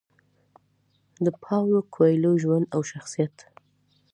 [1.25, 3.35] د پاولو کویلیو ژوند او شخصیت: